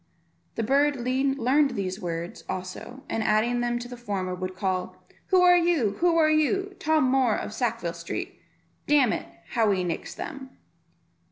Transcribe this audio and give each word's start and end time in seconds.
The 0.55 0.63
bird 0.63 0.95
learned 0.95 1.75
these 1.75 1.99
words 1.99 2.43
also, 2.49 3.03
and 3.07 3.21
adding 3.21 3.59
them 3.61 3.77
to 3.77 3.87
the 3.87 3.95
former, 3.95 4.33
would 4.33 4.55
call, 4.55 4.95
"Who 5.27 5.43
are 5.43 5.55
you? 5.55 5.97
who 5.99 6.17
are 6.17 6.31
you? 6.31 6.75
Tom 6.79 7.03
Moor 7.03 7.35
of 7.35 7.53
Sackville 7.53 7.93
Street. 7.93 8.41
Damn 8.87 9.13
it, 9.13 9.27
how 9.49 9.69
he 9.69 9.83
nicks 9.83 10.15
them." 10.15 10.57